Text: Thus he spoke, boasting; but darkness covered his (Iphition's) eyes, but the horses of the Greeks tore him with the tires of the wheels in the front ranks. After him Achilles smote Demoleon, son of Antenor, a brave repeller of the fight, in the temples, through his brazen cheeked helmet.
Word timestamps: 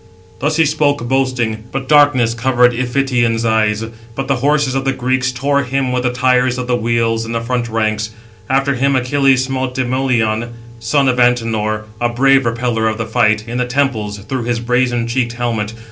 Thus 0.39 0.55
he 0.55 0.65
spoke, 0.65 1.07
boasting; 1.07 1.65
but 1.71 1.87
darkness 1.87 2.33
covered 2.33 2.73
his 2.73 2.89
(Iphition's) 2.89 3.45
eyes, 3.45 3.83
but 4.15 4.27
the 4.27 4.37
horses 4.37 4.73
of 4.73 4.83
the 4.83 4.93
Greeks 4.93 5.31
tore 5.31 5.61
him 5.61 5.91
with 5.91 6.01
the 6.01 6.11
tires 6.11 6.57
of 6.57 6.65
the 6.65 6.75
wheels 6.75 7.23
in 7.23 7.33
the 7.33 7.39
front 7.39 7.69
ranks. 7.69 8.09
After 8.49 8.73
him 8.73 8.95
Achilles 8.95 9.43
smote 9.43 9.75
Demoleon, 9.75 10.53
son 10.79 11.07
of 11.07 11.19
Antenor, 11.19 11.83
a 12.01 12.09
brave 12.09 12.47
repeller 12.47 12.87
of 12.87 12.97
the 12.97 13.05
fight, 13.05 13.47
in 13.47 13.59
the 13.59 13.65
temples, 13.67 14.17
through 14.17 14.45
his 14.45 14.59
brazen 14.59 15.05
cheeked 15.05 15.33
helmet. 15.33 15.75